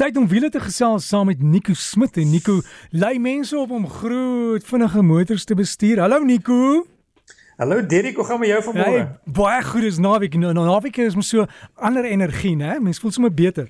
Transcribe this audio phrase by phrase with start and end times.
[0.00, 2.54] tyd om wiele te gesels saam met Nico Smit en Nico
[2.88, 6.00] lei mense op om groot vinnige motors te bestuur.
[6.00, 6.86] Hallo Nico.
[7.60, 8.94] Hallo Derek, hoe gaan met jou vanmôre?
[8.94, 10.38] Hey, baie goed is naweek.
[10.40, 11.44] Nou naweek is mos so
[11.76, 12.78] ander energie, né?
[12.80, 13.68] Mens voel sommer beter.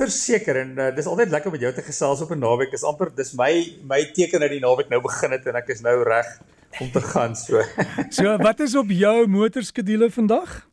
[0.00, 2.72] Verseker en uh, dis altyd lekker met jou te gesels op 'n naweek.
[2.72, 3.52] Dis amper dis my
[3.84, 6.32] my teken dat die naweek nou begin het en ek is nou reg
[6.80, 7.60] om te gaan so.
[8.16, 10.69] so, wat is op jou motorskedule vandag?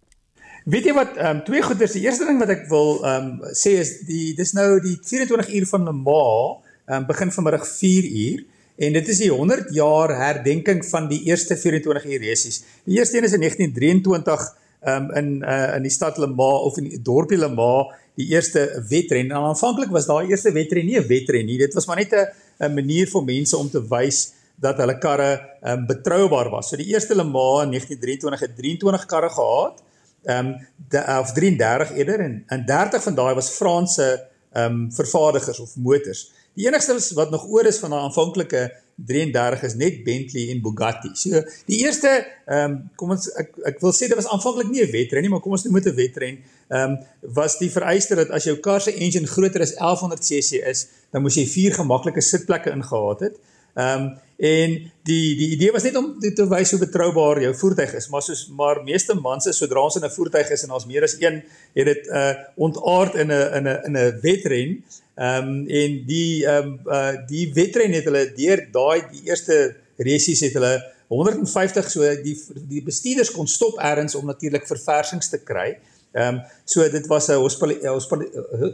[0.68, 1.93] Weet jy wat ehm um, twee goeders.
[1.95, 5.54] Die eerste ding wat ek wil ehm um, sê is die dis nou die 24
[5.55, 6.58] uur van Le Mans
[6.89, 8.41] ehm um, begin vanmiddag 4 uur
[8.88, 12.59] en dit is die 100 jaar herdenking van die eerste 24 uur resies.
[12.84, 14.44] Die eerste een is in 1923
[14.81, 17.95] ehm um, in uh, in die stad Le Mans of in die dorpie Le Mans
[18.20, 19.31] die eerste wedren.
[19.31, 21.58] En aanvanklik was daai eerste wedren nie 'n wedren nie.
[21.63, 25.31] Dit was maar net 'n manier vir mense om te wys dat hulle karre
[25.63, 26.70] ehm um, betroubaar was.
[26.70, 29.87] So die eerste Le Mans in 1923 het 23 karre gehad
[30.27, 34.08] ehm um, of 33 eerder en en 30 van daai was Franse
[34.52, 36.31] ehm um, vervaardigers of motors.
[36.53, 38.61] Die enigste wat nog oor is van daai aanvanklike
[39.05, 41.11] 33 is net Bentley en Bugatti.
[41.14, 42.11] So die eerste
[42.45, 45.30] ehm um, kom ons ek ek wil sê dit was aanvanklik nie 'n wedren nie,
[45.30, 46.39] maar kom ons noem dit 'n wedren.
[46.70, 46.98] Ehm um,
[47.39, 51.22] was die vereiste dat as jou kar se engine groter as 1100 cc is, dan
[51.22, 53.36] moes jy vier gemaklike sitplekke ingehaat het.
[53.78, 54.73] Ehm um, en
[55.09, 58.22] die die idee was net om te, te wys hoe betroubaar jou voertuig is, maar
[58.22, 61.16] soos maar meeste mans is sodra ons in 'n voertuig is en ons meer as
[61.17, 61.42] een
[61.73, 64.83] het dit uh ontaard in 'n in 'n in 'n wedren.
[65.16, 69.75] Ehm um, en die ehm um, uh die wedren het hulle deur daai die eerste
[69.98, 70.75] resies het hulle
[71.08, 75.78] 150 so die die bestuurders kon stop ergens om natuurlik verversings te kry.
[76.14, 77.42] Ehm um, so dit was 'n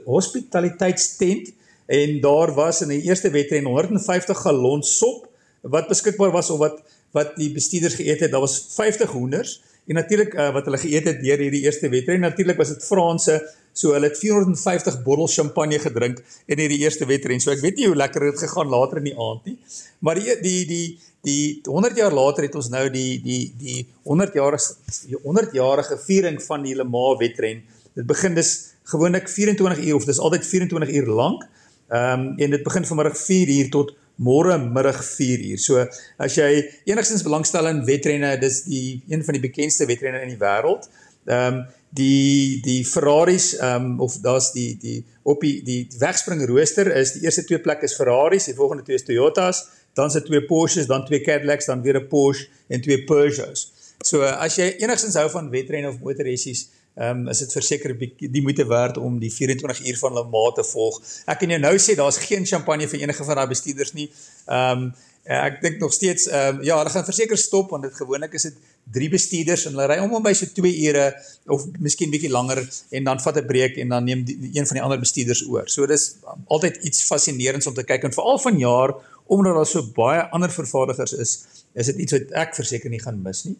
[0.05, 1.53] hospitaliteitstent
[1.85, 5.27] en daar was in die eerste wedren 150 gallon sop
[5.61, 6.81] wat beskikbaar was of wat
[7.13, 8.31] wat die bestuurders geëet het.
[8.33, 12.23] Daar was 50 hoenders en natuurlik uh, wat hulle geëet het deur hierdie eerste wedren.
[12.23, 13.35] Natuurlik was dit Franse,
[13.73, 17.41] so hulle het 450 bottels champagne gedrink in hierdie eerste wedren.
[17.43, 19.57] So ek weet nie hoe lekker dit gegaan later in die aand nie.
[20.01, 20.85] Maar die die die
[21.23, 24.73] die 100 jaar later het ons nou die die die 100 jarige
[25.23, 27.61] 100 jarige viering van die Le Mans wedren.
[27.93, 31.45] Dit begin dus gewoonlik 24 uur of dis altyd 24 uur lank.
[31.93, 35.59] Ehm um, en dit begin vanmiddag 4 uur tot môre middag 4 uur.
[35.61, 35.83] So
[36.17, 36.49] as jy
[36.89, 40.89] enigstens belangstel in wedrenne, dis die een van die bekendste wedrenne in die wêreld.
[41.29, 46.41] Ehm um, die die Ferraris ehm um, of daar's die die op die die wegspring
[46.49, 49.61] rooster is die eerste twee plekke is Ferraris, die volgende twee is Toyotas,
[49.93, 53.71] dan se twee Porsches, dan twee Cadillacs, dan weer 'n Porsche en twee Peugeots.
[54.03, 58.41] So as jy enigstens hou van wedrenne of motorressies, Ehm um, is dit verseker die
[58.41, 60.99] moeite werd om die 24 uur van Le Mans te volg.
[61.25, 64.11] Ek kan jou nou sê daar's geen champagne vir enige van daai bestuurders nie.
[64.45, 64.93] Ehm um,
[65.23, 68.45] ek dink nog steeds ehm um, ja, hulle gaan verseker stop want dit gewoonlik is
[68.49, 68.61] dit
[68.93, 71.07] drie bestuurders en hulle ry om om by so 2 ure
[71.57, 72.61] of miskien bietjie langer
[72.91, 75.65] en dan vat 'n breek en dan neem die, een van die ander bestuurders oor.
[75.65, 76.15] So dis
[76.45, 78.93] altyd iets fascinerends om te kyk en veral vanjaar
[79.25, 81.39] omdat daar so baie ander vervaardigers is,
[81.73, 83.57] is dit iets wat ek verseker nie gaan mis nie.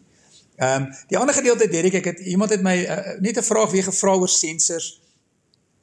[0.58, 3.84] Um, die ander gedeelte Derek, ek het iemand het my uh, net 'n vraag weer
[3.84, 5.00] gevra oor sensors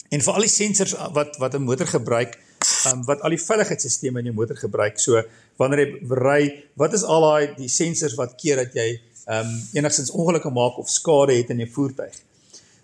[0.09, 2.37] en vir al die sensors wat wat 'n motor gebruik,
[2.85, 4.99] ehm um, wat al die veiligheidsstelsels in jou motor gebruik.
[4.99, 5.23] So
[5.57, 9.67] wanneer jy ry, wat is al daai die sensors wat keer dat jy ehm um,
[9.73, 12.15] enigstens ongelukke maak of skade het in jou voertuig?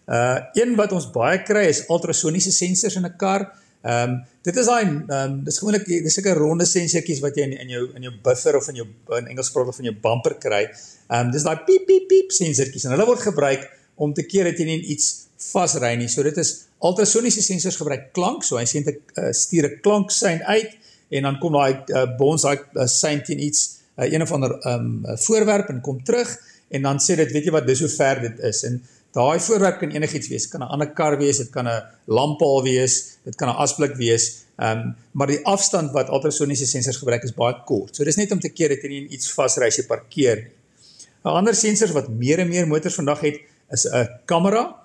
[0.07, 3.51] Uh een wat ons baie kry is ultrasoniese sensors in 'n kar.
[3.87, 4.17] Ehm um,
[4.47, 7.73] dit is daai ehm um, dis gewoonlik dis sulke ronde sensortjies wat jy in in
[7.75, 8.87] jou in jou buffer of in jou
[9.19, 10.63] in Engels praat of in jou bumper kry.
[10.65, 13.63] Ehm um, dis daai piep piep piep sensortjies en hulle word gebruik
[13.95, 15.13] om te keer dat jy nie iets
[15.51, 16.09] vasry nie.
[16.11, 16.53] So dit is
[16.83, 20.75] ultrasoniese sensors gebruik klank, so hy sê 'n uh, stuur 'n klank sein uit
[21.09, 24.51] en dan kom daai uh, bons daai uh, sein teen iets uh, een of ander
[24.59, 26.29] ehm um, voorwerp en kom terug
[26.69, 28.81] en dan sê dit weet jy wat dis hoe ver dit is en
[29.16, 30.44] Daai voorwerp kan enigiets wees.
[30.44, 33.95] Dit kan 'n ander kar wees, dit kan 'n lamppaal wees, dit kan 'n asblik
[33.95, 34.45] wees.
[34.57, 37.95] Ehm um, maar die afstand wat ultrasoniese sensors gebruik is baie kort.
[37.95, 40.51] So dis net om te keer dat jy nie iets vasry as jy parkeer nie.
[41.25, 43.40] 'n Ander sensors wat meer en meer motors vandag het,
[43.72, 44.75] is 'n kamera.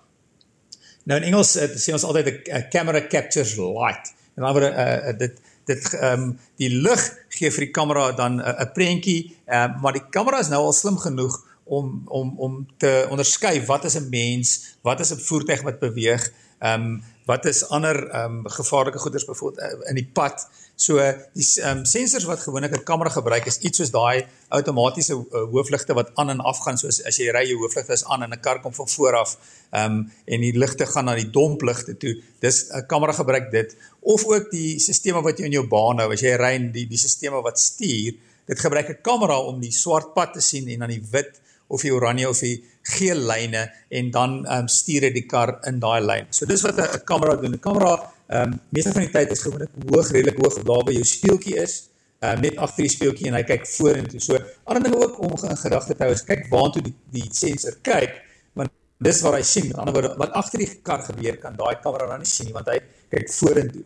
[1.04, 4.14] Nou in Engels uh, sê ons altyd 'n camera captures light.
[4.36, 8.40] En dan word uh, dit dit ehm um, die lig gee vir die kamera dan
[8.40, 12.66] 'n uh, prentjie, uh, maar die kamera is nou al slim genoeg om om om
[12.76, 17.44] te onderskei wat is 'n mens, wat is 'n voertuig wat beweeg, ehm um, wat
[17.44, 20.48] is ander ehm um, gevaarlike goederes byvoorbeeld uh, in die pad.
[20.74, 20.98] So
[21.32, 25.42] die ehm um, sensors wat gewoonlik 'n kamera gebruik is iets soos daai outomatiese uh,
[25.50, 28.32] hoofligte wat aan en af gaan soos as jy ry jou hoofligte is aan en
[28.32, 29.36] 'n kar kom van voor af
[29.70, 32.14] ehm um, en die ligte gaan na die dompligte toe.
[32.40, 36.12] Dis 'n kamera gebruik dit of ook die stelsels wat jy in jou baan hou
[36.12, 38.14] as jy ry die die stelsels wat stuur,
[38.46, 41.40] dit gebruik 'n kamera om die swart pad te sien en dan die wit
[41.72, 42.56] of die oranje of die
[42.94, 46.26] geel lyne en dan ehm um, stuur hy die kar in daai lyn.
[46.30, 47.54] So dis wat 'n kamera doen.
[47.56, 47.94] 'n Kamera
[48.28, 51.56] ehm um, meeste van die tyd is gewoonlik hoog, redelik hoog daar by jou speeltjie
[51.62, 51.92] is
[52.22, 54.20] uh, net agter die speeltjie en hy kyk vorentoe.
[54.22, 54.38] So
[54.70, 58.18] ander ding ook om in gedagte te hou is kyk waartoe die die sensor kyk
[58.58, 58.72] want
[59.02, 59.68] dis wat hy sien.
[59.70, 62.56] Met ander woorde wat agter die kar gebeur kan daai kamera dan nie sien nie
[62.56, 62.78] want hy
[63.14, 63.84] kyk vorentoe.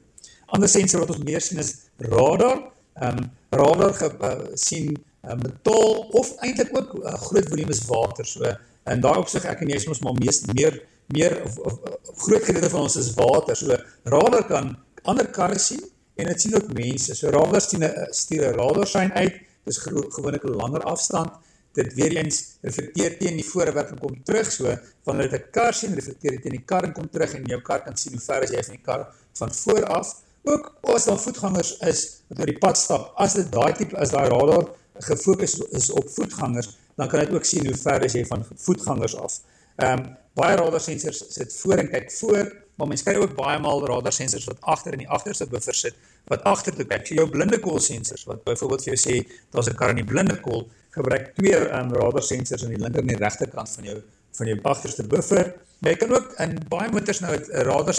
[0.54, 1.74] Ander sensor wat ons meer sien is
[2.12, 2.64] radar.
[3.00, 8.26] Ehm um, radar ge, uh, sien uh, metaal of eintlik ook uh, groot volumes water.
[8.26, 8.44] So
[8.86, 10.80] in daai opsig ek en jy is ons maar mees meer
[11.14, 11.78] meer of, of,
[12.10, 13.56] of groot gedeelte van ons is water.
[13.56, 14.72] So radar kan
[15.06, 15.82] ander karre sien
[16.16, 17.14] en dit sien ook mense.
[17.14, 19.34] So radar sien 'n stuur 'n radar sein uit.
[19.64, 21.30] Dis gewoonlik 'n langer afstand.
[21.74, 24.52] Dit weer eens reflekteer teen die voorwerp en kom terug.
[24.52, 27.44] So wanneer dit 'n kar sien, reflekteer dit teen die kar en kom terug en
[27.44, 30.14] jou kar kan sien hoe ver is jy van die kar van voor af.
[30.44, 33.12] Ook as daar voetgangers is wat oor die pad stap.
[33.16, 37.44] As dit daai tipe as daai radar gefokus is op voetgangers, dan kan dit ook
[37.44, 39.40] sien hoe ver is jy van voetgangers af.
[39.76, 43.58] Ehm um, baie radar sensors sit voor en kyk voor maar mens kry ook baie
[43.60, 45.94] maal radar sensors wat agter in die agterste buffer sit
[46.28, 47.06] wat agter toe kyk.
[47.06, 49.14] So jou blinde kol sensors wat byvoorbeeld vir jou sê
[49.54, 53.00] daar's 'n kar in die blinde kol, gebruik twee um, radar sensors aan die linker
[53.00, 54.02] en die regterkant van jou
[54.36, 55.54] van jou agterste buffer.
[55.80, 57.94] Jy kan ook in baie motors nou 'n radar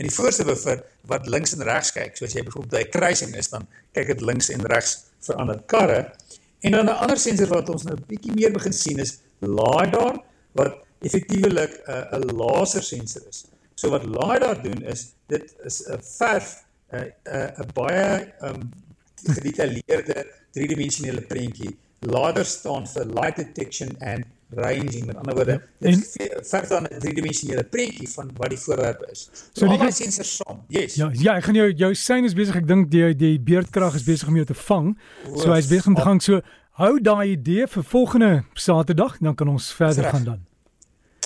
[0.00, 0.80] in die voorste buffer
[1.10, 2.16] wat links en regs kyk.
[2.16, 5.36] So as jy byvoorbeeld by 'n kruising is, dan kyk dit links en regs vir
[5.36, 6.00] ander karre.
[6.60, 10.74] En dan 'n ander sensor wat ons nou bietjie meer begin sien is LiDAR wat
[11.00, 13.44] effektiewelik 'n uh, 'n laser sensor is.
[13.74, 18.72] So wat LiDAR doen is dit is 'n verf 'n 'n 'n baie um
[19.24, 21.76] gedetailleerde driedimensionele prentjie.
[22.00, 25.06] LiDAR staan vir light detection and ranging.
[25.06, 29.28] Met ander woorde, dit verf dan 'n driedimensionele prentjie van wat die voorwerp is.
[29.52, 30.64] So, so die sensors saam.
[30.68, 30.94] Yes.
[30.94, 32.56] Ja, ja, ek gaan jou jou sein is besig.
[32.56, 34.98] Ek dink die die beerdkrag is besig om jou te vang.
[35.34, 36.22] So hy's besig om te gang.
[36.22, 36.40] So
[36.80, 40.49] hou daai idee vir volgende Saterdag, dan kan ons verder gaan dan.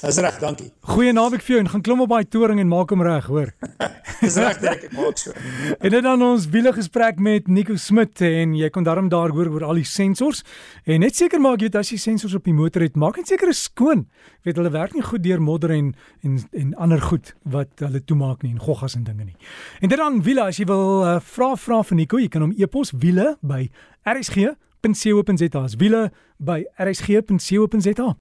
[0.04, 0.68] Dis reg, dankie.
[0.84, 3.52] Goeie naweek vir jou en gaan klim op daai toring en maak hom reg, hoor.
[4.20, 5.32] Dis reg, ek maak so.
[5.78, 9.48] en dit dan ons wiele gesprek met Nico Smit en jy kon daarom daar hoor
[9.52, 10.42] oor al die sensors
[10.84, 13.52] en net seker maak jy as jy sensors op die motor het, maak net seker
[13.52, 14.04] is skoon.
[14.42, 18.02] Ek weet hulle werk nie goed deur modder en en en ander goed wat hulle
[18.04, 19.38] toemaak nie en goggas en dinge nie.
[19.80, 22.52] En dit dan wiele as jy wil uh, vra vra vir Nico, jy kan hom
[22.60, 23.64] e-pos wiele by
[24.04, 25.64] rsg.co.za.
[25.80, 26.10] Wiele
[26.44, 28.12] by rsg.co.za.